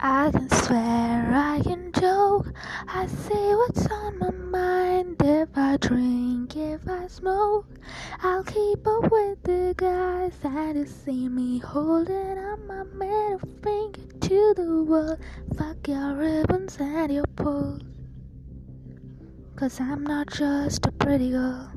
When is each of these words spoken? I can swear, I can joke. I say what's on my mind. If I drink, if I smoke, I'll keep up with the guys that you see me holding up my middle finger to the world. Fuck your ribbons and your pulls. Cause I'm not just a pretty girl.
I 0.00 0.30
can 0.30 0.50
swear, 0.50 1.32
I 1.32 1.60
can 1.62 1.90
joke. 1.92 2.52
I 2.86 3.06
say 3.06 3.54
what's 3.54 3.86
on 3.86 4.18
my 4.18 4.30
mind. 4.30 5.16
If 5.24 5.48
I 5.56 5.78
drink, 5.78 6.54
if 6.56 6.86
I 6.86 7.06
smoke, 7.06 7.66
I'll 8.22 8.44
keep 8.44 8.86
up 8.86 9.10
with 9.10 9.42
the 9.42 9.74
guys 9.76 10.32
that 10.42 10.76
you 10.76 10.86
see 10.86 11.28
me 11.28 11.58
holding 11.58 12.38
up 12.38 12.60
my 12.66 12.82
middle 12.82 13.40
finger 13.62 14.02
to 14.20 14.54
the 14.54 14.84
world. 14.84 15.18
Fuck 15.56 15.88
your 15.88 16.14
ribbons 16.14 16.76
and 16.78 17.12
your 17.12 17.26
pulls. 17.36 17.80
Cause 19.56 19.80
I'm 19.80 20.04
not 20.04 20.30
just 20.30 20.84
a 20.84 20.92
pretty 20.92 21.30
girl. 21.30 21.72